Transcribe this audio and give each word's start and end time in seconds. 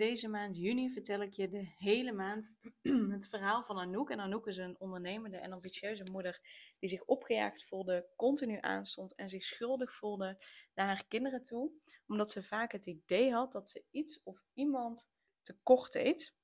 Deze 0.00 0.28
maand 0.28 0.56
juni 0.56 0.90
vertel 0.90 1.22
ik 1.22 1.32
je 1.32 1.48
de 1.48 1.66
hele 1.78 2.12
maand 2.12 2.52
het 3.16 3.28
verhaal 3.28 3.62
van 3.62 3.78
Anouk. 3.78 4.10
En 4.10 4.20
Anouk 4.20 4.46
is 4.46 4.56
een 4.56 4.80
ondernemende 4.80 5.36
en 5.36 5.52
ambitieuze 5.52 6.04
moeder 6.10 6.40
die 6.78 6.88
zich 6.88 7.04
opgejaagd 7.04 7.64
voelde, 7.64 8.06
continu 8.16 8.58
aanstond 8.60 9.14
en 9.14 9.28
zich 9.28 9.42
schuldig 9.42 9.92
voelde 9.92 10.36
naar 10.74 10.86
haar 10.86 11.04
kinderen 11.08 11.42
toe. 11.42 11.70
Omdat 12.06 12.30
ze 12.30 12.42
vaak 12.42 12.72
het 12.72 12.86
idee 12.86 13.32
had 13.32 13.52
dat 13.52 13.68
ze 13.68 13.84
iets 13.90 14.20
of 14.22 14.42
iemand 14.54 15.10
tekort 15.42 15.92
deed. 15.92 16.34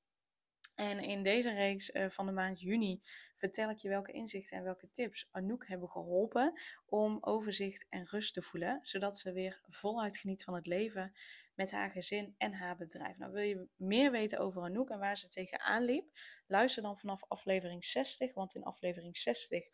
En 0.75 0.99
in 0.99 1.23
deze 1.23 1.51
reeks 1.51 1.91
eh, 1.91 2.09
van 2.09 2.27
de 2.27 2.33
maand 2.33 2.61
juni 2.61 3.03
vertel 3.35 3.71
ik 3.71 3.79
je 3.79 3.89
welke 3.89 4.13
inzichten 4.13 4.57
en 4.57 4.65
welke 4.65 4.91
tips 4.93 5.29
Anouk 5.31 5.67
hebben 5.67 5.89
geholpen 5.89 6.61
om 6.87 7.19
overzicht 7.21 7.87
en 7.89 8.07
rust 8.07 8.35
te 8.35 8.43
voelen, 8.43 8.79
zodat 8.83 9.19
ze 9.19 9.33
weer 9.33 9.65
voluit 9.69 10.17
geniet 10.17 10.45
van 10.45 10.55
het 10.55 10.67
leven 10.67 11.15
met 11.57 11.71
haar 11.71 11.91
gezin 11.91 12.35
en 12.39 12.53
haar 12.53 12.77
bedrijf. 12.77 13.19
Nou, 13.19 13.33
wil 13.33 13.43
je 13.43 13.69
meer 13.77 14.11
weten 14.11 14.39
over 14.39 14.63
Anouk 14.63 14.91
en 14.91 14.99
waar 14.99 15.19
ze 15.19 15.29
tegenaan 15.29 15.83
liep? 15.83 16.19
Luister 16.47 16.83
dan 16.83 16.99
vanaf 16.99 17.25
aflevering 17.29 17.85
60, 17.85 18.35
want 18.35 18.55
in 18.55 18.63
aflevering 18.63 19.17
60 19.17 19.65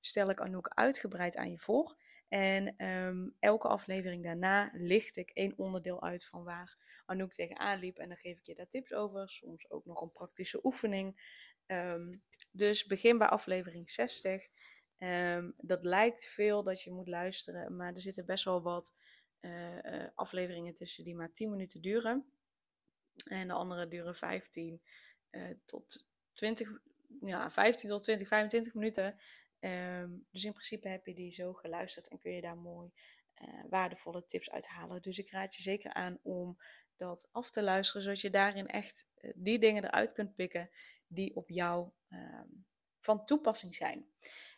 stel 0.00 0.30
ik 0.30 0.40
Anouk 0.40 0.68
uitgebreid 0.68 1.36
aan 1.36 1.50
je 1.50 1.58
voor. 1.58 1.96
En 2.28 2.76
ehm, 2.76 3.28
elke 3.38 3.68
aflevering 3.68 4.22
daarna 4.24 4.70
licht 4.72 5.16
ik 5.16 5.30
één 5.30 5.52
onderdeel 5.56 6.02
uit 6.02 6.24
van 6.24 6.44
waar 6.44 7.02
Anouk 7.06 7.32
tegenaan 7.32 7.78
liep. 7.78 7.98
En 7.98 8.08
dan 8.08 8.16
geef 8.16 8.38
ik 8.38 8.46
je 8.46 8.54
daar 8.54 8.68
tips 8.68 8.92
over, 8.92 9.28
soms 9.28 9.70
ook 9.70 9.84
nog 9.84 10.00
een 10.00 10.12
praktische 10.12 10.64
oefening. 10.64 11.32
Um, 11.66 12.10
dus 12.50 12.84
begin 12.84 13.18
bij 13.18 13.28
aflevering 13.28 13.90
60. 13.90 14.48
Ehm, 14.98 15.50
dat 15.56 15.84
lijkt 15.84 16.26
veel 16.26 16.62
dat 16.62 16.82
je 16.82 16.90
moet 16.90 17.08
luisteren, 17.08 17.76
maar 17.76 17.92
er 17.92 18.00
zitten 18.00 18.26
best 18.26 18.44
wel 18.44 18.62
wat 18.62 18.94
uh, 19.44 20.06
afleveringen 20.14 20.74
tussen 20.74 21.04
die 21.04 21.14
maar 21.14 21.32
10 21.32 21.50
minuten 21.50 21.80
duren. 21.80 22.32
En 23.24 23.48
de 23.48 23.54
andere 23.54 23.88
duren 23.88 24.14
15 24.14 24.82
uh, 25.30 25.50
eh, 25.50 25.56
tot 25.64 26.06
20, 26.32 26.80
ja, 27.20 27.50
15 27.50 27.88
tot 27.88 28.02
20, 28.02 28.28
25 28.28 28.74
minuten. 28.74 29.18
Um, 29.60 30.26
dus 30.30 30.44
in 30.44 30.52
principe 30.52 30.88
heb 30.88 31.06
je 31.06 31.14
die 31.14 31.30
zo 31.30 31.52
geluisterd 31.52 32.08
en 32.08 32.18
kun 32.18 32.32
je 32.32 32.40
daar 32.40 32.56
mooi 32.56 32.92
waardevolle 33.68 34.24
tips 34.24 34.50
uithalen. 34.50 35.02
Dus 35.02 35.18
ik 35.18 35.30
raad 35.30 35.54
je 35.54 35.62
zeker 35.62 35.92
aan 35.92 36.18
om 36.22 36.58
dat 36.96 37.28
af 37.32 37.50
te 37.50 37.62
luisteren, 37.62 38.02
zodat 38.02 38.20
je 38.20 38.30
daarin 38.30 38.66
echt 38.66 39.06
die 39.34 39.58
dingen 39.58 39.84
eruit 39.84 40.12
kunt 40.12 40.34
pikken 40.34 40.70
die 41.06 41.36
op 41.36 41.48
jou 41.48 41.90
um, 42.08 42.66
van 43.00 43.24
toepassing 43.24 43.74
zijn. 43.74 44.06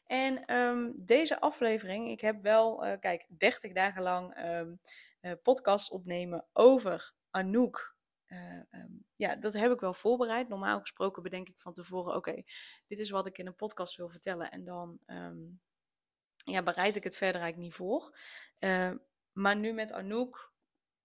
En 0.07 0.55
um, 0.55 0.93
deze 1.05 1.41
aflevering, 1.41 2.09
ik 2.09 2.21
heb 2.21 2.43
wel, 2.43 2.87
uh, 2.87 2.93
kijk, 3.01 3.27
30 3.29 3.73
dagen 3.73 4.03
lang 4.03 4.45
um, 4.45 4.81
uh, 5.21 5.33
podcast 5.43 5.91
opnemen 5.91 6.47
over 6.53 7.13
Anouk. 7.31 7.97
Uh, 8.27 8.61
um, 8.71 9.05
ja, 9.17 9.37
dat 9.37 9.53
heb 9.53 9.73
ik 9.73 9.81
wel 9.81 9.95
voorbereid. 9.95 10.49
Normaal 10.49 10.81
gesproken 10.81 11.23
bedenk 11.23 11.49
ik 11.49 11.59
van 11.59 11.73
tevoren, 11.73 12.15
oké, 12.15 12.43
dit 12.87 12.99
is 12.99 13.11
wat 13.11 13.27
ik 13.27 13.39
in 13.39 13.47
een 13.47 13.57
podcast 13.57 13.97
wil 13.97 14.09
vertellen. 14.09 14.51
En 14.51 14.65
dan 14.65 15.01
ja, 16.37 16.63
bereid 16.63 16.97
ik 16.97 17.05
het 17.05 17.17
verder 17.17 17.41
eigenlijk 17.41 17.71
niet 17.71 17.79
voor. 17.79 18.19
maar 19.33 19.57
nu 19.57 19.73
met 19.73 19.93
Anouk 19.93 20.55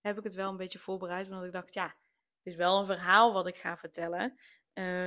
heb 0.02 0.18
ik 0.18 0.24
het 0.24 0.34
wel 0.34 0.50
een 0.50 0.58
beetje 0.58 0.80
voorbereid, 0.80 1.28
omdat 1.28 1.44
ik 1.44 1.52
dacht, 1.52 1.74
ja, 1.74 1.96
het 2.38 2.54
is 2.54 2.56
wel 2.56 2.80
een 2.80 2.86
verhaal 2.86 3.34
wat 3.34 3.48
ik 3.48 3.58
ga 3.58 3.78
vertellen. 3.78 4.38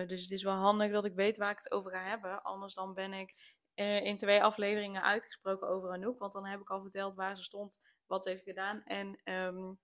Dus 0.07 0.23
het 0.23 0.31
is 0.31 0.43
wel 0.43 0.55
handig 0.55 0.93
dat 0.93 1.05
ik 1.05 1.15
weet 1.15 1.37
waar 1.37 1.51
ik 1.51 1.59
het 1.59 1.73
over 1.73 1.91
ga 1.91 2.03
hebben. 2.03 2.43
Anders 2.43 2.75
dan 2.75 2.95
ben 2.95 3.13
ik 3.13 3.54
uh, 3.75 4.05
in 4.05 4.17
twee 4.17 4.43
afleveringen 4.43 5.03
uitgesproken 5.03 5.69
over 5.69 5.91
Anouk. 5.91 6.19
Want 6.19 6.33
dan 6.33 6.47
heb 6.47 6.61
ik 6.61 6.71
al 6.71 6.81
verteld 6.81 7.15
waar 7.15 7.37
ze 7.37 7.43
stond, 7.43 7.81
wat 8.07 8.23
ze 8.23 8.31
heeft 8.31 8.43
gedaan 8.43 8.83
en 8.85 9.21
um, 9.25 9.79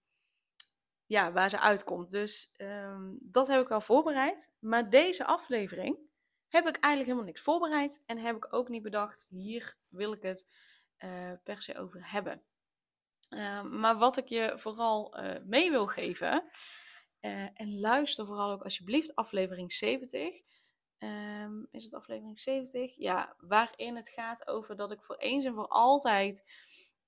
ja, 1.07 1.33
waar 1.33 1.51
ze 1.51 1.61
uitkomt. 1.61 2.11
Dus 2.11 2.55
um, 2.57 3.19
dat 3.21 3.47
heb 3.47 3.63
ik 3.63 3.69
wel 3.69 3.81
voorbereid. 3.81 4.53
Maar 4.59 4.91
deze 4.91 5.27
aflevering 5.27 5.99
heb 6.49 6.67
ik 6.67 6.77
eigenlijk 6.77 7.05
helemaal 7.05 7.25
niks 7.25 7.43
voorbereid. 7.43 8.03
En 8.07 8.19
heb 8.19 8.37
ik 8.37 8.53
ook 8.53 8.69
niet 8.69 8.83
bedacht, 8.83 9.27
hier 9.31 9.77
wil 9.89 10.13
ik 10.13 10.23
het 10.23 10.49
uh, 10.99 11.33
per 11.45 11.63
se 11.63 11.79
over 11.79 12.11
hebben. 12.11 12.43
Uh, 13.31 13.63
maar 13.63 13.99
wat 13.99 14.17
ik 14.17 14.29
je 14.29 14.53
vooral 14.55 15.21
uh, 15.21 15.35
mee 15.45 15.71
wil 15.71 15.87
geven, 15.87 16.45
en 17.55 17.81
luister 17.81 18.27
vooral 18.27 18.51
ook 18.51 18.63
alsjeblieft 18.63 19.15
aflevering 19.15 19.73
70. 19.73 20.41
Um, 21.03 21.69
is 21.71 21.85
het 21.85 21.95
aflevering 21.95 22.39
70? 22.39 22.97
Ja, 22.97 23.35
waarin 23.39 23.97
het 23.97 24.09
gaat 24.09 24.49
over 24.49 24.77
dat 24.77 24.93
ik 24.93 25.03
voor 25.03 25.17
eens 25.17 25.45
en 25.45 25.55
voor 25.55 25.69
altijd 25.69 26.43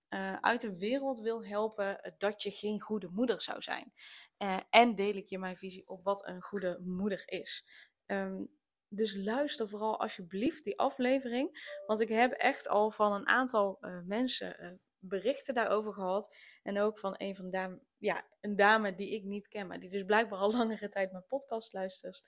uh, 0.08 0.36
uit 0.36 0.60
de 0.60 0.78
wereld 0.78 1.20
wil 1.20 1.44
helpen 1.44 2.14
dat 2.19 2.42
je 2.42 2.50
geen 2.50 2.81
goede 2.81 3.08
moeder 3.10 3.42
zou 3.42 3.62
zijn. 3.62 3.92
Uh, 4.38 4.60
en 4.70 4.94
deel 4.94 5.14
ik 5.14 5.28
je 5.28 5.38
mijn 5.38 5.56
visie 5.56 5.88
op 5.88 6.04
wat 6.04 6.26
een 6.26 6.42
goede 6.42 6.81
moeder 6.84 7.22
is. 7.26 7.66
Um, 8.06 8.50
dus 8.88 9.16
luister 9.16 9.69
vooral 9.69 10.00
alsjeblieft 10.00 10.64
die 10.64 10.78
aflevering. 10.78 11.76
Want 11.86 12.00
ik 12.00 12.08
heb 12.08 12.32
echt 12.32 12.69
al 12.69 12.91
van 12.91 13.12
een 13.12 13.28
aantal 13.28 13.78
uh, 13.81 14.00
mensen 14.04 14.81
berichten 14.98 15.54
daarover 15.54 15.92
gehad. 15.92 16.36
En 16.62 16.78
ook 16.78 16.98
van 16.98 17.14
een 17.16 17.36
van 17.36 17.50
dame, 17.50 17.81
ja, 17.98 18.26
een 18.41 18.56
dame 18.56 18.94
die 18.94 19.14
ik 19.14 19.25
niet 19.25 19.48
ken, 19.48 19.66
maar 19.66 19.81
die 19.81 19.91
dus 19.91 20.04
blijkbaar 20.04 20.38
al 20.38 20.52
langere 20.58 20.88
tijd 20.88 21.12
mijn 21.12 21.26
podcast 21.26 21.72
luistert 21.72 22.25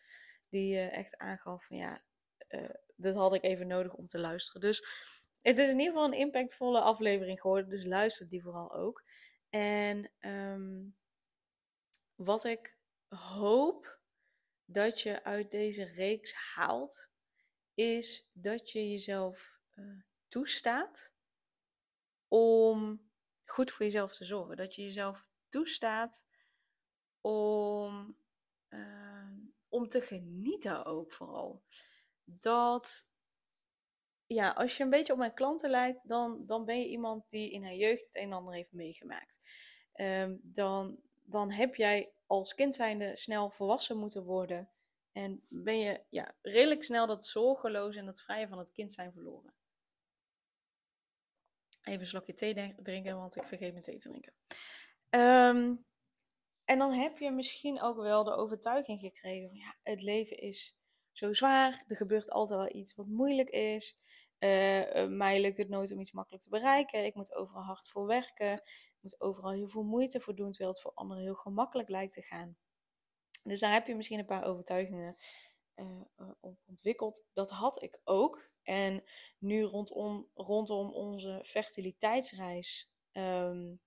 die 0.49 0.75
uh, 0.75 0.97
echt 0.97 1.16
aangaf 1.16 1.66
van 1.66 1.77
ja, 1.77 2.00
uh, 2.49 2.71
dat 2.97 3.15
had 3.15 3.34
ik 3.34 3.43
even 3.43 3.66
nodig 3.66 3.94
om 3.94 4.06
te 4.06 4.19
luisteren. 4.19 4.60
Dus 4.60 4.87
het 5.41 5.59
is 5.59 5.69
in 5.69 5.78
ieder 5.78 5.93
geval 5.93 6.05
een 6.05 6.19
impactvolle 6.19 6.81
aflevering 6.81 7.41
geworden, 7.41 7.71
dus 7.71 7.84
luister 7.84 8.28
die 8.28 8.43
vooral 8.43 8.75
ook. 8.75 9.04
En 9.49 10.12
um, 10.21 10.97
wat 12.15 12.44
ik 12.44 12.78
hoop 13.09 14.00
dat 14.65 15.00
je 15.00 15.25
uit 15.25 15.50
deze 15.50 15.84
reeks 15.84 16.34
haalt, 16.34 17.12
is 17.75 18.31
dat 18.33 18.71
je 18.71 18.91
jezelf 18.91 19.59
uh, 19.75 20.03
toestaat 20.28 21.15
om 22.28 23.10
goed 23.44 23.71
voor 23.71 23.84
jezelf 23.84 24.12
te 24.16 24.25
zorgen. 24.25 24.56
Dat 24.56 24.75
je 24.75 24.83
jezelf 24.83 25.28
toestaat 25.49 26.27
om 27.21 28.16
om 29.74 29.88
te 29.88 30.00
genieten 30.00 30.84
ook 30.84 31.12
vooral. 31.12 31.62
Dat, 32.24 33.08
ja, 34.26 34.50
als 34.50 34.76
je 34.76 34.82
een 34.82 34.90
beetje 34.90 35.12
op 35.12 35.18
mijn 35.18 35.34
klanten 35.34 35.70
lijkt, 35.70 36.08
dan, 36.08 36.46
dan 36.46 36.64
ben 36.64 36.78
je 36.78 36.88
iemand 36.88 37.30
die 37.30 37.50
in 37.50 37.64
haar 37.64 37.74
jeugd 37.74 38.06
het 38.06 38.16
een 38.16 38.22
en 38.22 38.32
ander 38.32 38.54
heeft 38.54 38.72
meegemaakt. 38.72 39.40
Um, 39.94 40.40
dan, 40.42 40.98
dan 41.22 41.50
heb 41.50 41.74
jij 41.74 42.12
als 42.26 42.54
kind 42.54 42.74
zijnde 42.74 43.16
snel 43.16 43.50
volwassen 43.50 43.96
moeten 43.96 44.24
worden. 44.24 44.70
En 45.12 45.46
ben 45.48 45.78
je 45.78 46.00
ja, 46.08 46.34
redelijk 46.42 46.84
snel 46.84 47.06
dat 47.06 47.26
zorgeloos 47.26 47.96
en 47.96 48.06
dat 48.06 48.22
vrije 48.22 48.48
van 48.48 48.58
het 48.58 48.72
kind 48.72 48.92
zijn 48.92 49.12
verloren. 49.12 49.54
Even 51.82 52.00
een 52.00 52.06
slokje 52.06 52.34
thee 52.34 52.74
drinken, 52.82 53.16
want 53.16 53.36
ik 53.36 53.47
vergeet 53.47 53.70
mijn 53.70 53.82
thee 53.82 53.98
te 53.98 54.09
drinken. 54.09 54.32
Um, 55.10 55.84
en 56.65 56.78
dan 56.78 56.93
heb 56.93 57.19
je 57.19 57.31
misschien 57.31 57.83
ook 57.83 57.97
wel 57.97 58.25
de 58.25 58.34
overtuiging 58.34 59.01
gekregen 59.01 59.49
van 59.49 59.59
ja, 59.59 59.75
het 59.83 60.03
leven 60.03 60.39
is 60.39 60.77
zo 61.13 61.33
zwaar. 61.33 61.84
Er 61.89 61.97
gebeurt 61.97 62.31
altijd 62.31 62.61
wel 62.61 62.81
iets 62.81 62.95
wat 62.95 63.07
moeilijk 63.07 63.51
is. 63.51 63.99
Uh, 64.39 65.07
mij 65.07 65.41
lukt 65.41 65.59
het 65.59 65.69
nooit 65.69 65.93
om 65.93 66.01
iets 66.01 66.13
makkelijk 66.13 66.43
te 66.43 66.49
bereiken. 66.49 67.05
Ik 67.05 67.15
moet 67.15 67.34
overal 67.34 67.63
hard 67.63 67.89
voor 67.89 68.07
werken. 68.07 68.53
Ik 68.53 68.99
moet 69.01 69.21
overal 69.21 69.53
heel 69.53 69.69
veel 69.69 69.83
moeite 69.83 70.21
voor 70.21 70.34
doen, 70.34 70.51
terwijl 70.51 70.71
het 70.71 70.81
voor 70.81 70.95
anderen 70.95 71.22
heel 71.22 71.34
gemakkelijk 71.34 71.89
lijkt 71.89 72.13
te 72.13 72.22
gaan. 72.22 72.57
Dus 73.43 73.61
daar 73.61 73.72
heb 73.72 73.87
je 73.87 73.95
misschien 73.95 74.19
een 74.19 74.27
paar 74.27 74.45
overtuigingen 74.45 75.16
uh, 75.77 76.01
op 76.41 76.59
ontwikkeld. 76.66 77.25
Dat 77.33 77.51
had 77.51 77.83
ik 77.83 78.01
ook. 78.05 78.51
En 78.63 79.05
nu 79.39 79.63
rondom, 79.63 80.31
rondom 80.34 80.93
onze 80.93 81.41
fertiliteitsreis 81.45 82.95
um, 83.13 83.81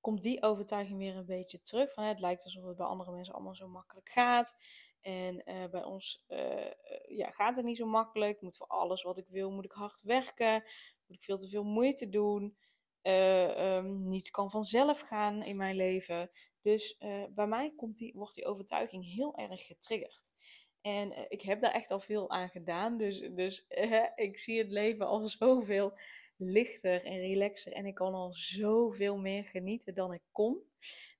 komt 0.00 0.22
die 0.22 0.42
overtuiging 0.42 0.98
weer 0.98 1.16
een 1.16 1.26
beetje 1.26 1.60
terug. 1.60 1.92
Van, 1.92 2.04
het 2.04 2.20
lijkt 2.20 2.44
alsof 2.44 2.64
het 2.64 2.76
bij 2.76 2.86
andere 2.86 3.12
mensen 3.12 3.34
allemaal 3.34 3.54
zo 3.54 3.68
makkelijk 3.68 4.08
gaat. 4.08 4.56
En 5.00 5.42
uh, 5.44 5.70
bij 5.70 5.84
ons 5.84 6.24
uh, 6.28 6.70
ja, 7.08 7.30
gaat 7.30 7.56
het 7.56 7.64
niet 7.64 7.76
zo 7.76 7.86
makkelijk. 7.86 8.40
Moet 8.40 8.56
voor 8.56 8.66
alles 8.66 9.02
wat 9.02 9.18
ik 9.18 9.28
wil, 9.28 9.50
moet 9.50 9.64
ik 9.64 9.72
hard 9.72 10.02
werken. 10.02 10.64
Moet 11.06 11.16
ik 11.16 11.22
veel 11.22 11.38
te 11.38 11.48
veel 11.48 11.64
moeite 11.64 12.08
doen. 12.08 12.56
Uh, 13.02 13.82
niets 13.84 14.30
kan 14.30 14.50
vanzelf 14.50 15.00
gaan 15.00 15.42
in 15.42 15.56
mijn 15.56 15.76
leven. 15.76 16.30
Dus 16.62 16.98
bij 17.34 17.46
mij 17.46 17.72
komt 17.76 17.96
die, 17.96 18.12
wordt 18.16 18.34
die 18.34 18.46
overtuiging 18.46 19.04
heel 19.14 19.36
erg 19.36 19.66
getriggerd. 19.66 20.32
En 20.80 21.30
ik 21.30 21.42
heb 21.42 21.60
daar 21.60 21.72
echt 21.72 21.90
al 21.90 22.00
veel 22.00 22.30
aan 22.30 22.48
gedaan. 22.48 22.96
Dus, 22.96 23.18
dus 23.20 23.66
ik 24.14 24.38
zie 24.38 24.58
het 24.58 24.70
leven 24.70 25.06
al 25.06 25.28
zoveel 25.28 25.98
lichter 26.40 27.04
en 27.04 27.18
relaxer. 27.18 27.72
En 27.72 27.86
ik 27.86 27.94
kan 27.94 28.14
al 28.14 28.32
zoveel 28.32 29.18
meer 29.18 29.44
genieten 29.44 29.94
dan 29.94 30.12
ik 30.12 30.22
kon. 30.32 30.62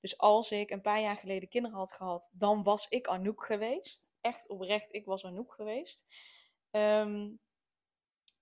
Dus 0.01 0.19
als 0.19 0.51
ik 0.51 0.71
een 0.71 0.81
paar 0.81 1.01
jaar 1.01 1.17
geleden 1.17 1.49
kinderen 1.49 1.79
had 1.79 1.93
gehad, 1.93 2.31
dan 2.33 2.63
was 2.63 2.89
ik 2.89 3.07
Anouk 3.07 3.45
geweest. 3.45 4.09
Echt 4.21 4.49
oprecht, 4.49 4.95
ik 4.95 5.05
was 5.05 5.25
Anouk 5.25 5.53
geweest. 5.53 6.05
Um, 6.71 7.41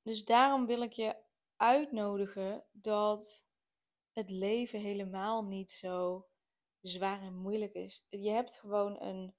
dus 0.02 0.24
daarom 0.24 0.66
wil 0.66 0.82
ik 0.82 0.92
je 0.92 1.16
uitnodigen 1.56 2.64
dat 2.72 3.46
het 4.12 4.30
leven 4.30 4.80
helemaal 4.80 5.44
niet 5.44 5.70
zo 5.70 6.28
zwaar 6.80 7.22
en 7.22 7.34
moeilijk 7.34 7.74
is. 7.74 8.06
Je 8.08 8.30
hebt 8.30 8.58
gewoon 8.58 9.00
een, 9.00 9.34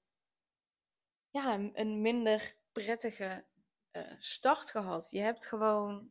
ja, 1.30 1.70
een 1.72 2.00
minder 2.00 2.56
prettige 2.72 3.46
uh, 3.92 4.02
start 4.18 4.70
gehad. 4.70 5.10
Je 5.10 5.20
hebt 5.20 5.46
gewoon 5.46 6.10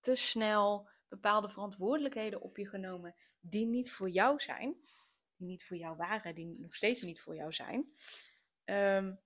te 0.00 0.14
snel 0.14 0.88
bepaalde 1.08 1.48
verantwoordelijkheden 1.48 2.40
op 2.40 2.56
je 2.56 2.68
genomen 2.68 3.14
die 3.40 3.66
niet 3.66 3.92
voor 3.92 4.10
jou 4.10 4.40
zijn, 4.40 4.76
die 5.36 5.46
niet 5.46 5.64
voor 5.64 5.76
jou 5.76 5.96
waren, 5.96 6.34
die 6.34 6.60
nog 6.60 6.74
steeds 6.74 7.02
niet 7.02 7.20
voor 7.20 7.34
jou 7.34 7.52
zijn. 7.52 7.94
Um, 8.64 9.20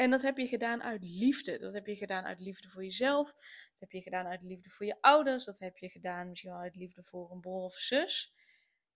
en 0.00 0.10
dat 0.10 0.22
heb 0.22 0.38
je 0.38 0.46
gedaan 0.46 0.82
uit 0.82 1.04
liefde. 1.04 1.58
Dat 1.58 1.74
heb 1.74 1.86
je 1.86 1.96
gedaan 1.96 2.24
uit 2.24 2.40
liefde 2.40 2.68
voor 2.68 2.82
jezelf. 2.82 3.32
Dat 3.32 3.78
heb 3.78 3.90
je 3.90 4.02
gedaan 4.02 4.26
uit 4.26 4.42
liefde 4.42 4.70
voor 4.70 4.86
je 4.86 4.96
ouders. 5.00 5.44
Dat 5.44 5.58
heb 5.58 5.76
je 5.76 5.88
gedaan 5.88 6.28
misschien 6.28 6.50
wel 6.50 6.60
uit 6.60 6.76
liefde 6.76 7.02
voor 7.02 7.30
een 7.30 7.40
broer 7.40 7.62
of 7.62 7.74
zus. 7.74 8.32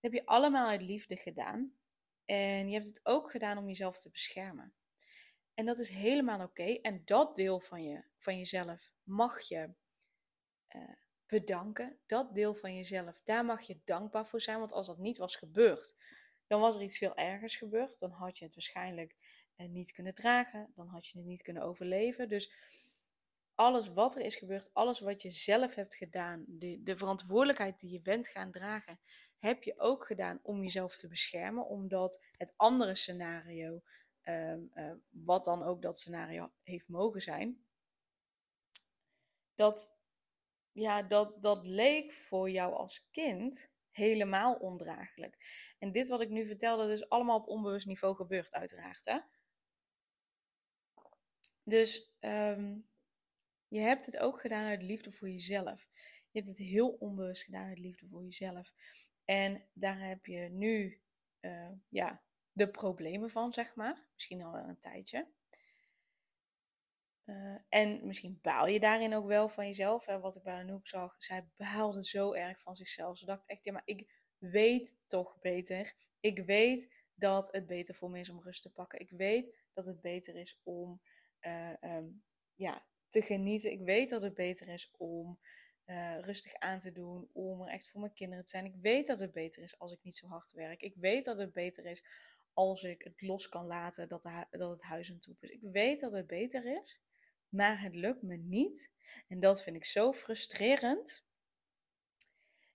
Dat 0.01 0.13
heb 0.13 0.13
je 0.13 0.27
allemaal 0.27 0.69
uit 0.69 0.83
liefde 0.83 1.17
gedaan. 1.17 1.75
En 2.25 2.69
je 2.69 2.75
hebt 2.75 2.87
het 2.87 3.01
ook 3.03 3.31
gedaan 3.31 3.59
om 3.59 3.67
jezelf 3.67 4.01
te 4.01 4.11
beschermen. 4.11 4.75
En 5.55 5.67
dat 5.67 5.79
is 5.79 5.89
helemaal 5.89 6.41
oké. 6.41 6.65
En 6.65 7.03
dat 7.05 7.37
deel 7.37 7.61
van, 7.61 7.83
je, 7.83 8.05
van 8.17 8.37
jezelf 8.37 8.93
mag 9.03 9.41
je 9.41 9.75
uh, 10.77 10.83
bedanken. 11.27 11.99
Dat 12.07 12.35
deel 12.35 12.55
van 12.55 12.75
jezelf, 12.75 13.21
daar 13.23 13.45
mag 13.45 13.63
je 13.63 13.81
dankbaar 13.85 14.27
voor 14.27 14.41
zijn. 14.41 14.59
Want 14.59 14.73
als 14.73 14.87
dat 14.87 14.99
niet 14.99 15.17
was 15.17 15.37
gebeurd, 15.37 15.95
dan 16.47 16.61
was 16.61 16.75
er 16.75 16.83
iets 16.83 16.99
veel 16.99 17.17
ergers 17.17 17.57
gebeurd. 17.57 17.99
Dan 17.99 18.11
had 18.11 18.39
je 18.39 18.45
het 18.45 18.55
waarschijnlijk 18.55 19.17
en 19.57 19.73
niet 19.73 19.93
kunnen 19.93 20.15
dragen, 20.15 20.73
dan 20.75 20.87
had 20.87 21.07
je 21.07 21.19
het 21.19 21.27
niet 21.27 21.43
kunnen 21.43 21.63
overleven. 21.63 22.29
Dus 22.29 22.53
alles 23.55 23.93
wat 23.93 24.15
er 24.15 24.25
is 24.25 24.37
gebeurd, 24.37 24.71
alles 24.73 25.01
wat 25.01 25.23
je 25.23 25.31
zelf 25.31 25.75
hebt 25.75 25.95
gedaan, 25.95 26.45
de, 26.49 26.83
de 26.83 26.97
verantwoordelijkheid 26.97 27.81
die 27.81 27.91
je 27.91 28.01
bent 28.01 28.29
gaan 28.29 28.51
dragen, 28.51 28.99
heb 29.39 29.63
je 29.63 29.79
ook 29.79 30.07
gedaan 30.07 30.41
om 30.43 30.63
jezelf 30.63 30.97
te 30.97 31.09
beschermen, 31.09 31.67
omdat 31.67 32.25
het 32.37 32.53
andere 32.57 32.95
scenario, 32.95 33.83
ehm, 34.23 34.61
eh, 34.73 34.93
wat 35.11 35.45
dan 35.45 35.63
ook 35.63 35.83
dat 35.83 35.99
scenario 35.99 36.53
heeft 36.63 36.89
mogen 36.89 37.21
zijn, 37.21 37.65
dat, 39.55 39.94
ja, 40.75 41.03
dat, 41.03 41.43
dat 41.43 41.67
leek 41.67 42.13
voor 42.13 42.51
jou 42.51 42.75
als 42.75 43.09
kind 43.11 43.73
helemaal 43.91 44.55
ondraaglijk. 44.55 45.37
En 45.79 45.93
dit 45.93 46.09
wat 46.09 46.21
ik 46.21 46.29
nu 46.29 46.47
vertel, 46.47 46.77
dat 46.77 46.89
is 46.89 47.09
allemaal 47.09 47.39
op 47.39 47.49
onbewust 47.49 47.87
niveau 47.87 48.15
gebeurd, 48.15 48.53
uiteraard. 48.53 49.05
Hè? 49.05 49.19
Dus 51.63 52.15
ehm, 52.19 52.79
je 53.69 53.81
hebt 53.81 54.07
het 54.07 54.19
ook 54.19 54.41
gedaan 54.41 54.67
uit 54.67 54.83
liefde 54.83 55.11
voor 55.11 55.29
jezelf. 55.29 55.89
Je 56.31 56.41
hebt 56.41 56.47
het 56.47 56.67
heel 56.67 56.89
onbewust 56.89 57.45
gedaan 57.45 57.69
uit 57.69 57.79
liefde 57.79 58.09
voor 58.09 58.23
jezelf. 58.23 58.73
En 59.25 59.69
daar 59.73 60.01
heb 60.01 60.27
je 60.27 60.41
nu 60.41 61.01
uh, 61.41 61.71
ja, 61.89 62.23
de 62.53 62.71
problemen 62.71 63.31
van, 63.31 63.53
zeg 63.53 63.75
maar. 63.75 64.09
Misschien 64.13 64.43
al 64.43 64.57
een 64.57 64.79
tijdje. 64.79 65.29
Uh, 67.27 67.57
en 67.69 68.07
misschien 68.07 68.39
baal 68.43 68.67
je 68.67 68.81
daarin 68.81 69.15
ook 69.15 69.27
wel 69.27 69.49
van 69.49 69.67
jezelf. 69.67 70.07
Hè? 70.07 70.21
Wat 70.21 70.37
ik 70.37 70.43
bij 70.43 70.55
Anouk 70.55 70.87
zag, 70.87 71.15
zij 71.19 71.49
baalde 71.57 72.05
zo 72.05 72.33
erg 72.33 72.61
van 72.61 72.75
zichzelf. 72.75 73.19
Ze 73.19 73.27
dacht 73.27 73.47
echt, 73.47 73.65
ja, 73.65 73.73
maar 73.73 73.83
ik 73.85 74.11
weet 74.39 74.97
toch 75.07 75.39
beter. 75.41 75.95
Ik 76.21 76.39
weet 76.39 76.93
dat 77.15 77.53
het 77.53 77.67
beter 77.67 77.95
voor 77.95 78.11
me 78.11 78.19
is 78.19 78.31
om 78.31 78.41
rust 78.41 78.63
te 78.63 78.73
pakken. 78.73 79.01
Ik 79.01 79.11
weet 79.11 79.57
dat 79.73 79.87
het 79.87 80.01
beter 80.01 80.37
is 80.37 80.61
om 80.63 81.01
uh, 81.41 81.73
um, 81.81 82.23
ja, 82.55 82.87
te 83.09 83.23
genieten. 83.23 83.71
Ik 83.71 83.81
weet 83.81 84.11
dat 84.11 84.23
het 84.23 84.35
beter 84.35 84.69
is 84.69 84.95
om 84.97 85.39
uh, 85.87 86.19
rustig 86.21 86.55
aan 86.55 86.79
te 86.79 86.93
doen, 86.93 87.29
om 87.33 87.63
er 87.63 87.69
echt 87.69 87.89
voor 87.89 88.01
mijn 88.01 88.13
kinderen 88.13 88.45
te 88.45 88.51
zijn. 88.51 88.65
Ik 88.65 88.77
weet 88.77 89.07
dat 89.07 89.19
het 89.19 89.33
beter 89.33 89.63
is 89.63 89.79
als 89.79 89.93
ik 89.93 89.99
niet 90.03 90.17
zo 90.17 90.27
hard 90.27 90.53
werk. 90.53 90.83
Ik 90.83 90.95
weet 90.97 91.25
dat 91.25 91.39
het 91.39 91.53
beter 91.53 91.85
is 91.85 92.05
als 92.53 92.83
ik 92.83 93.03
het 93.03 93.23
los 93.23 93.49
kan 93.49 93.67
laten 93.67 94.09
dat, 94.09 94.23
dat 94.51 94.71
het 94.71 94.83
huis 94.83 95.09
een 95.09 95.21
troep 95.21 95.43
is. 95.43 95.51
Ik 95.51 95.63
weet 95.63 96.01
dat 96.01 96.13
het 96.13 96.27
beter 96.27 96.81
is, 96.81 97.01
maar 97.55 97.81
het 97.81 97.95
lukt 97.95 98.23
me 98.23 98.37
niet. 98.37 98.91
En 99.29 99.41
dat 99.41 99.63
vind 99.63 99.77
ik 99.77 99.85
zo 99.85 100.13
frustrerend. 100.13 101.27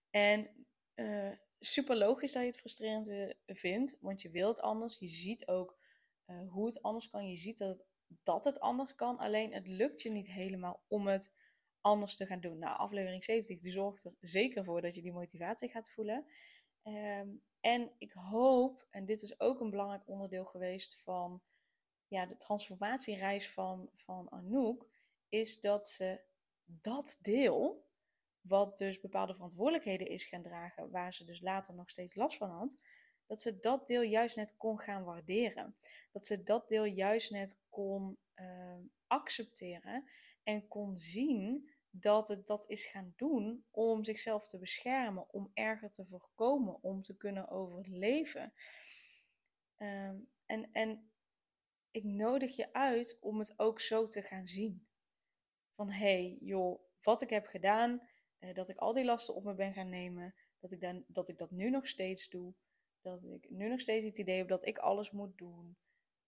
En 0.10 0.66
uh, 0.96 1.32
super 1.60 1.98
logisch 1.98 2.32
dat 2.32 2.42
je 2.42 2.48
het 2.48 2.60
frustrerend 2.60 3.36
vindt, 3.46 3.98
want 4.00 4.22
je 4.22 4.30
wilt 4.30 4.62
anders. 4.62 5.00
Je 5.00 5.08
ziet 5.08 5.48
ook 5.48 5.78
uh, 6.26 6.50
hoe 6.50 6.66
het 6.66 6.82
anders 6.82 7.10
kan. 7.10 7.30
Je 7.30 7.36
ziet 7.36 7.58
dat 7.58 7.88
dat 8.24 8.44
het 8.44 8.60
anders 8.60 8.96
kan. 8.96 9.18
Alleen 9.18 9.54
het 9.54 9.68
lukt 9.68 10.02
je 10.02 10.10
niet 10.10 10.28
helemaal 10.28 10.84
om 10.88 11.08
het 11.08 11.34
anders 11.82 12.16
te 12.16 12.26
gaan 12.26 12.40
doen. 12.40 12.58
Nou, 12.58 12.78
aflevering 12.78 13.24
70 13.24 13.60
die 13.60 13.72
zorgt 13.72 14.04
er 14.04 14.14
zeker 14.20 14.64
voor 14.64 14.82
dat 14.82 14.96
je 14.96 15.02
die 15.02 15.12
motivatie 15.12 15.70
gaat 15.70 15.90
voelen. 15.90 16.26
Ehm, 16.84 17.30
en 17.60 17.92
ik 17.98 18.12
hoop, 18.12 18.88
en 18.90 19.06
dit 19.06 19.22
is 19.22 19.40
ook 19.40 19.60
een 19.60 19.70
belangrijk 19.70 20.08
onderdeel 20.08 20.46
geweest 20.46 21.02
van 21.02 21.42
ja, 22.10 22.26
de 22.26 22.36
transformatiereis 22.36 23.52
van, 23.52 23.90
van 23.94 24.32
Anouk, 24.32 24.90
is 25.30 25.60
dat 25.60 25.88
ze 25.88 26.22
dat 26.66 27.18
deel, 27.22 27.88
wat 28.42 28.78
dus 28.78 29.00
bepaalde 29.00 29.34
verantwoordelijkheden 29.34 30.08
is 30.08 30.26
gaan 30.26 30.42
dragen, 30.42 30.92
waar 30.92 31.14
ze 31.14 31.26
dus 31.26 31.42
later 31.42 31.74
nog 31.74 31.90
steeds 31.90 32.16
last 32.16 32.38
van 32.38 32.50
had, 32.50 32.78
dat 33.26 33.42
ze 33.42 33.60
dat 33.60 33.88
deel 33.88 34.02
juist 34.02 34.36
net 34.36 34.58
kon 34.58 34.80
gaan 34.80 35.04
waarderen. 35.04 35.76
Dat 36.12 36.26
ze 36.26 36.44
dat 36.44 36.68
deel 36.68 36.86
juist 36.86 37.32
net 37.32 37.60
kon 37.70 38.18
uh, 38.36 38.78
accepteren 39.08 40.10
en 40.44 40.68
kon 40.68 40.98
zien 40.98 41.72
dat 41.90 42.28
het 42.28 42.48
dat 42.48 42.70
is 42.70 42.86
gaan 42.86 43.14
doen 43.16 43.66
om 43.72 44.04
zichzelf 44.04 44.48
te 44.48 44.60
beschermen, 44.60 45.34
om 45.34 45.52
erger 45.54 45.92
te 45.92 46.06
voorkomen, 46.06 46.84
om 46.84 47.02
te 47.02 47.18
kunnen 47.18 47.50
overleven. 47.50 48.54
Um, 49.78 50.30
en, 50.46 50.70
en 50.72 51.09
ik 51.92 52.04
nodig 52.04 52.56
je 52.56 52.74
uit 52.74 53.18
om 53.22 53.40
het 53.40 53.60
ook 53.60 53.80
zo 53.80 54.06
te 54.06 54.22
gaan 54.22 54.46
zien. 54.46 54.88
Van 55.76 55.90
hé, 55.90 55.96
hey, 55.96 56.38
joh, 56.42 56.82
wat 57.00 57.22
ik 57.22 57.30
heb 57.30 57.46
gedaan, 57.46 58.08
uh, 58.40 58.54
dat 58.54 58.70
ik 58.70 58.78
al 58.78 58.94
die 58.94 59.06
lasten 59.06 59.36
op 59.36 59.44
me 59.44 59.54
ben 59.54 59.74
gaan 59.74 59.90
nemen, 59.90 60.36
dat 60.60 60.72
ik, 60.72 60.82
dan, 60.82 61.04
dat 61.08 61.30
ik 61.30 61.38
dat 61.38 61.52
nu 61.52 61.70
nog 61.70 61.88
steeds 61.88 62.30
doe, 62.30 62.54
dat 63.02 63.24
ik 63.24 63.50
nu 63.50 63.70
nog 63.70 63.80
steeds 63.80 64.06
het 64.06 64.18
idee 64.18 64.38
heb 64.38 64.48
dat 64.48 64.66
ik 64.66 64.78
alles 64.78 65.12
moet 65.12 65.38
doen. 65.38 65.78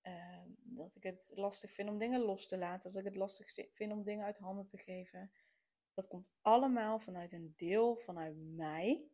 Uh, 0.04 0.44
dat 0.64 0.96
ik 0.96 1.04
het 1.04 1.32
lastig 1.34 1.72
vind 1.72 1.90
om 1.90 1.98
dingen 1.98 2.22
los 2.22 2.48
te 2.48 2.58
laten. 2.58 2.92
Dat 2.92 3.00
ik 3.00 3.08
het 3.08 3.16
lastig 3.16 3.52
vind 3.72 3.92
om 3.92 4.04
dingen 4.04 4.26
uit 4.26 4.38
handen 4.38 4.68
te 4.68 4.78
geven. 4.78 5.32
Dat 5.94 6.08
komt 6.08 6.28
allemaal 6.42 7.00
vanuit 7.00 7.32
een 7.32 7.54
deel 7.58 7.96
vanuit 7.96 8.36
mij. 8.38 9.08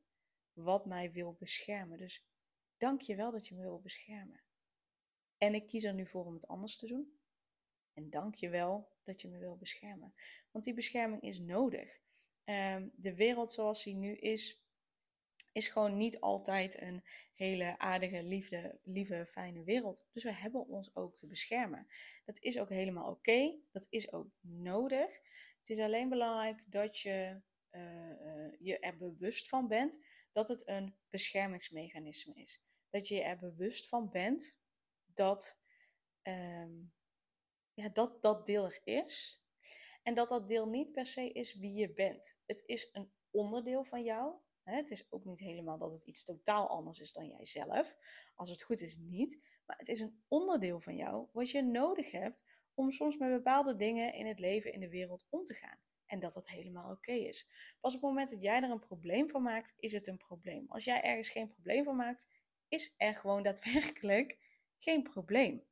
Wat 0.54 0.86
mij 0.86 1.12
wil 1.12 1.34
beschermen. 1.34 1.98
Dus 1.98 2.25
dank 2.77 3.01
je 3.01 3.16
wel 3.16 3.32
dat 3.32 3.48
je 3.48 3.56
me 3.56 3.62
wil 3.62 3.80
beschermen. 3.80 4.47
En 5.38 5.53
ik 5.53 5.67
kies 5.67 5.84
er 5.84 5.94
nu 5.94 6.06
voor 6.06 6.25
om 6.25 6.34
het 6.34 6.48
anders 6.48 6.77
te 6.77 6.88
doen. 6.88 7.20
En 7.94 8.10
dank 8.10 8.36
je 8.36 8.50
wel 8.50 8.91
dat 9.03 9.22
je 9.22 9.27
me 9.27 9.38
wil 9.38 9.58
beschermen. 9.58 10.13
Want 10.51 10.63
die 10.65 10.74
bescherming 10.74 11.22
is 11.22 11.39
nodig. 11.39 12.00
Uh, 12.46 12.75
de 12.94 13.15
wereld 13.15 13.51
zoals 13.51 13.84
die 13.84 13.96
nu 13.96 14.15
is, 14.15 14.65
is 15.51 15.67
gewoon 15.67 15.98
niet 15.98 16.20
altijd 16.20 16.82
een 16.82 17.03
hele 17.34 17.79
aardige, 17.79 18.24
liefde, 18.24 18.79
lieve, 18.84 19.25
fijne 19.25 19.63
wereld. 19.63 20.08
Dus 20.12 20.24
we 20.24 20.34
hebben 20.34 20.67
ons 20.67 20.96
ook 20.96 21.15
te 21.15 21.27
beschermen. 21.27 21.88
Dat 22.25 22.39
is 22.39 22.60
ook 22.60 22.70
helemaal 22.70 23.12
oké. 23.12 23.60
Dat 23.72 23.88
is 23.89 24.12
ook 24.12 24.27
nodig. 24.41 25.20
Het 25.60 25.70
is 25.70 25.79
alleen 25.79 26.10
belangrijk 26.10 26.63
dat 26.65 27.00
je 27.00 27.41
uh, 27.72 28.51
je 28.60 28.79
er 28.79 28.98
bewust 28.98 29.50
van 29.50 29.67
bent 29.67 30.00
dat 30.32 30.48
het 30.48 30.67
een 30.67 30.96
beschermingsmechanisme 31.10 32.34
is. 32.34 32.62
Dat 32.89 33.08
je 33.08 33.15
je 33.15 33.22
er 33.22 33.38
bewust 33.38 33.88
van 33.88 34.10
bent 34.10 34.60
dat 35.18 35.60
um, 36.24 36.94
ja, 37.74 37.90
dat, 37.90 38.22
dat 38.22 38.46
deel 38.46 38.66
er 38.66 38.82
is. 38.84 39.42
En 40.04 40.14
dat 40.14 40.30
dat 40.30 40.48
deel 40.48 40.70
niet 40.70 40.92
per 40.92 41.06
se 41.06 41.32
is 41.32 41.56
wie 41.56 41.74
je 41.74 41.94
bent. 41.94 42.38
Het 42.46 42.64
is 42.66 42.90
een 42.92 43.12
onderdeel 43.32 43.84
van 43.84 44.04
jou. 44.04 44.36
Het 44.64 44.92
is 44.92 45.12
ook 45.12 45.26
niet 45.26 45.40
helemaal 45.40 45.78
dat 45.78 45.92
het 45.92 46.04
iets 46.04 46.24
totaal 46.24 46.70
anders 46.70 47.00
is 47.00 47.12
dan 47.12 47.28
jijzelf. 47.28 47.98
Als 48.36 48.50
het 48.50 48.64
goed 48.64 48.82
is, 48.82 48.98
niet. 48.98 49.40
Maar 49.66 49.78
het 49.78 49.88
is 49.88 50.00
een 50.00 50.24
onderdeel 50.28 50.80
van 50.80 50.96
jou 50.96 51.28
wat 51.32 51.52
je 51.52 51.62
nodig 51.62 52.12
hebt 52.12 52.44
om 52.74 52.92
soms 52.92 53.18
met 53.18 53.30
bepaalde 53.30 53.76
dingen 53.76 54.14
in 54.14 54.28
het 54.28 54.40
leven, 54.40 54.74
in 54.74 54.80
de 54.80 54.90
wereld 54.90 55.26
om 55.30 55.44
te 55.44 55.54
gaan. 55.54 55.80
En 56.06 56.20
dat 56.20 56.34
dat 56.34 56.48
helemaal 56.48 56.92
oké 56.92 57.12
is. 57.12 57.48
Pas 57.80 57.96
op 57.96 58.02
het 58.02 58.10
moment 58.10 58.30
dat 58.30 58.42
jij 58.42 58.62
er 58.62 58.70
een 58.70 58.80
probleem 58.80 59.30
van 59.30 59.44
maakt, 59.44 59.74
is 59.80 59.92
het 59.92 60.08
een 60.08 60.18
probleem. 60.18 60.66
Als 60.68 60.84
jij 60.84 61.02
ergens 61.02 61.30
geen 61.30 61.48
probleem 61.48 61.84
van 61.84 61.96
maakt, 61.96 62.28
is 62.68 62.94
er 62.98 63.14
gewoon 63.14 63.44
daadwerkelijk 63.44 64.38
geen 64.77 65.03
probleem. 65.03 65.63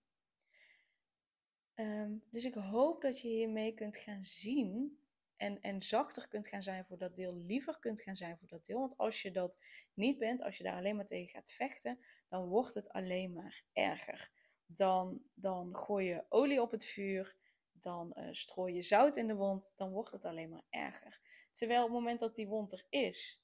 Ehm, 1.73 2.17
dus 2.29 2.45
ik 2.45 2.53
hoop 2.53 3.01
dat 3.01 3.21
je 3.21 3.27
hiermee 3.27 3.73
kunt 3.73 3.97
gaan 3.97 4.23
zien 4.23 4.99
en, 5.37 5.61
en 5.61 5.81
zachter 5.81 6.27
kunt 6.27 6.47
gaan 6.47 6.63
zijn 6.63 6.85
voor 6.85 6.97
dat 6.97 7.15
deel, 7.15 7.35
liever 7.35 7.79
kunt 7.79 8.01
gaan 8.01 8.15
zijn 8.15 8.37
voor 8.37 8.47
dat 8.47 8.65
deel. 8.65 8.79
Want 8.79 8.97
als 8.97 9.21
je 9.21 9.31
dat 9.31 9.57
niet 9.93 10.17
bent, 10.17 10.41
als 10.41 10.57
je 10.57 10.63
daar 10.63 10.77
alleen 10.77 10.95
maar 10.95 11.05
tegen 11.05 11.33
gaat 11.33 11.49
vechten, 11.49 11.99
dan 12.29 12.47
wordt 12.47 12.73
het 12.73 12.89
alleen 12.89 13.33
maar 13.33 13.63
erger. 13.73 14.31
Dan, 14.65 15.23
dan 15.33 15.75
gooi 15.75 16.07
je 16.07 16.25
olie 16.29 16.61
op 16.61 16.71
het 16.71 16.85
vuur, 16.85 17.35
dan 17.71 18.13
uh, 18.15 18.27
strooi 18.31 18.73
je 18.73 18.81
zout 18.81 19.15
in 19.15 19.27
de 19.27 19.35
wond, 19.35 19.73
dan 19.75 19.91
wordt 19.91 20.11
het 20.11 20.25
alleen 20.25 20.49
maar 20.49 20.65
erger. 20.69 21.19
Terwijl 21.51 21.83
op 21.83 21.89
het 21.89 21.97
moment 21.97 22.19
dat 22.19 22.35
die 22.35 22.47
wond 22.47 22.71
er 22.71 22.85
is, 22.89 23.43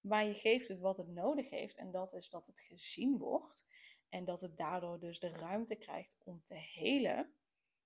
maar 0.00 0.26
je 0.26 0.34
geeft 0.34 0.68
het 0.68 0.80
wat 0.80 0.96
het 0.96 1.08
nodig 1.08 1.50
heeft, 1.50 1.76
en 1.76 1.90
dat 1.90 2.14
is 2.14 2.28
dat 2.28 2.46
het 2.46 2.60
gezien 2.60 3.18
wordt, 3.18 3.66
en 4.12 4.24
dat 4.24 4.40
het 4.40 4.56
daardoor 4.56 4.98
dus 4.98 5.18
de 5.18 5.28
ruimte 5.28 5.76
krijgt 5.76 6.16
om 6.24 6.42
te 6.42 6.54
helen. 6.54 7.34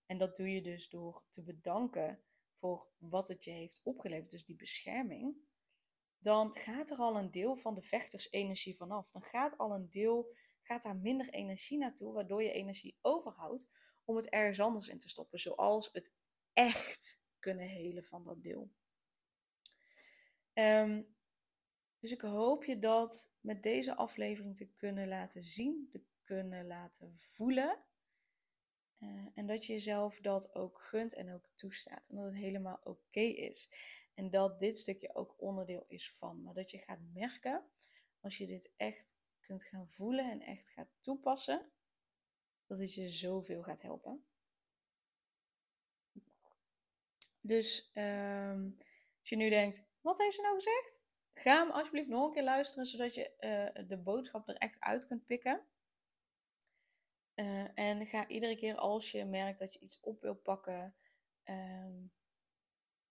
En 0.06 0.18
dat 0.18 0.37
doe 0.37 0.50
je 0.50 0.62
dus 0.62 0.88
door 0.88 1.25
te 1.30 1.42
bedanken 1.42 2.23
voor 2.59 2.88
wat 2.99 3.28
het 3.28 3.45
je 3.45 3.50
heeft 3.50 3.80
opgeleverd, 3.83 4.30
dus 4.30 4.45
die 4.45 4.56
bescherming, 4.56 5.37
dan 6.18 6.56
gaat 6.56 6.90
er 6.90 6.99
al 6.99 7.16
een 7.16 7.30
deel 7.30 7.56
van 7.56 7.75
de 7.75 7.83
vechtersenergie 7.83 8.76
vanaf. 8.76 9.11
Dan 9.11 9.23
gaat 9.23 9.59
al 9.59 9.75
een 9.75 9.90
deel, 9.90 10.35
gaat 10.62 10.83
daar 10.83 10.97
minder 10.97 11.28
energie 11.28 11.78
naartoe, 11.78 12.12
waardoor 12.12 12.42
je 12.42 12.52
energie 12.52 12.97
overhoudt 13.00 13.68
om 14.04 14.16
het 14.16 14.28
ergens 14.28 14.61
anders 14.61 14.88
in 14.88 14.99
te 14.99 15.09
stoppen, 15.09 15.38
zoals 15.38 15.92
het 15.92 16.12
echt 16.52 17.21
kunnen 17.38 17.68
helen 17.68 18.04
van 18.04 18.25
dat 18.25 18.42
deel. 18.42 18.71
Ehm, 20.52 21.02
dus 21.99 22.12
ik 22.12 22.21
hoop 22.21 22.64
je 22.64 22.78
dat 22.78 23.30
met 23.40 23.62
deze 23.62 23.97
aflevering 23.97 24.56
te 24.56 24.66
kunnen 24.66 25.09
laten 25.09 25.42
zien, 25.42 25.88
te 25.90 26.02
kunnen 26.26 26.66
laten 26.66 27.16
voelen 27.16 27.85
eh, 28.99 29.26
en 29.35 29.47
dat 29.47 29.66
je 29.66 29.73
jezelf 29.73 30.21
dat 30.21 30.54
ook 30.54 30.80
gunt 30.80 31.14
en 31.14 31.33
ook 31.33 31.49
toestaat. 31.54 32.09
En 32.09 32.16
dat 32.16 32.25
het 32.25 32.35
helemaal 32.35 32.80
oké 32.85 33.21
is. 33.21 33.71
En 34.14 34.30
dat 34.30 34.61
dit 34.61 34.78
stukje 34.78 35.14
ook 35.14 35.35
onderdeel 35.38 35.85
is 35.88 36.12
van. 36.12 36.42
Maar 36.42 36.54
dat 36.54 36.71
je 36.71 36.78
gaat 36.78 37.00
merken, 37.12 37.64
als 38.21 38.38
je 38.38 38.47
dit 38.47 38.73
echt 38.76 39.16
kunt 39.40 39.64
gaan 39.64 39.88
voelen 39.88 40.30
en 40.30 40.40
echt 40.40 40.68
gaat 40.68 40.88
toepassen, 41.00 41.71
dat 42.66 42.78
het 42.78 42.95
je 42.95 43.09
zoveel 43.09 43.62
gaat 43.62 43.83
helpen. 43.83 44.26
Dus 47.40 47.90
um, 47.95 48.78
als 49.21 49.28
je 49.28 49.37
nu 49.37 49.49
denkt, 49.49 49.88
wat 50.00 50.18
heeft 50.18 50.35
ze 50.35 50.42
nou 50.42 50.54
gezegd? 50.54 51.04
Ga 51.33 51.62
hem 51.62 51.71
alsjeblieft 51.71 52.09
nog 52.09 52.26
een 52.26 52.33
keer 52.33 52.42
luisteren, 52.42 52.87
zodat 52.87 53.14
je 53.14 53.33
uh, 53.76 53.88
de 53.88 53.97
boodschap 53.97 54.49
er 54.49 54.56
echt 54.56 54.80
uit 54.80 55.06
kunt 55.06 55.26
pikken. 55.26 55.66
Uh, 57.37 57.78
en 57.78 58.07
ga 58.07 58.28
iedere 58.28 58.57
keer 58.57 58.76
als 58.76 59.11
je 59.11 59.25
merkt 59.25 59.59
dat 59.59 59.73
je 59.73 59.81
iets 59.81 60.00
op 60.00 60.21
wil 60.21 60.35
pakken, 60.35 60.95
um, 61.45 62.12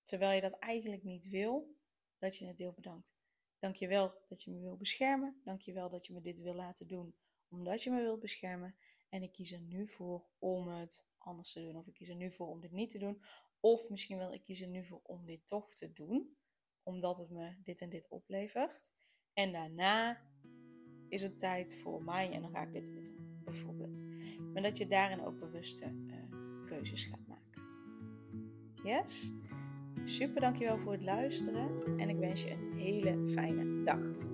terwijl 0.02 0.36
je 0.36 0.42
dat 0.42 0.60
eigenlijk 0.60 1.04
niet 1.04 1.30
wil, 1.30 1.76
dat 2.18 2.38
je 2.38 2.46
het 2.46 2.58
deel 2.58 2.74
bedankt. 2.74 3.16
Dankjewel 3.60 4.14
dat 4.28 4.44
je 4.44 4.52
me 4.52 4.60
wil 4.60 4.78
beschermen. 4.78 5.42
Dankjewel 5.44 5.90
dat 5.90 6.06
je 6.06 6.14
me 6.14 6.22
dit 6.22 6.42
wil 6.42 6.54
laten 6.54 6.88
doen, 6.88 7.16
omdat 7.50 7.84
je 7.84 7.92
me 7.92 8.02
wilt 8.02 8.20
beschermen. 8.20 8.76
En 9.10 9.24
ik 9.24 9.32
kies 9.32 9.52
er 9.52 9.62
nu 9.62 9.88
voor 9.88 10.26
om 10.40 10.68
het 10.68 11.06
anders 11.18 11.52
te 11.52 11.62
doen. 11.62 11.76
Of 11.76 11.88
ik 11.88 11.94
kies 11.94 12.10
er 12.10 12.16
nu 12.16 12.32
voor 12.32 12.48
om 12.48 12.62
dit 12.62 12.72
niet 12.72 12.90
te 12.90 12.98
doen. 12.98 13.22
Of 13.60 13.90
misschien 13.90 14.18
wel, 14.18 14.34
ik 14.34 14.44
kies 14.44 14.62
er 14.62 14.68
nu 14.68 14.84
voor 14.84 15.02
om 15.04 15.26
dit 15.26 15.48
toch 15.48 15.74
te 15.74 15.94
doen, 15.94 16.38
omdat 16.84 17.18
het 17.18 17.30
me 17.30 17.56
dit 17.64 17.82
en 17.82 17.90
dit 17.90 18.08
oplevert. 18.08 18.92
En 19.34 19.52
daarna 19.52 20.22
is 21.10 21.22
het 21.22 21.40
tijd 21.40 21.76
voor 21.76 22.04
mij 22.04 22.32
en 22.32 22.42
dan 22.42 22.52
ga 22.52 22.62
ik 22.62 22.74
dit 22.74 22.88
en 22.88 22.94
dit 22.94 23.06
doen 23.06 23.25
bijvoorbeeld. 23.46 24.06
Maar 24.54 24.62
dat 24.62 24.78
je 24.78 24.88
daarin 24.88 25.22
ook 25.22 25.40
bewuste 25.40 25.86
uh, 25.86 26.14
keuzes 26.66 27.04
gaat 27.04 27.28
maken. 27.28 27.62
Yes? 28.84 29.32
Super 30.04 30.42
dankjewel 30.42 30.80
voor 30.80 30.92
het 30.92 31.04
luisteren 31.04 31.98
en 31.98 32.10
ik 32.10 32.18
wens 32.18 32.44
je 32.44 32.52
een 32.52 32.78
hele 32.78 33.28
fijne 33.28 33.84
dag. 33.84 34.34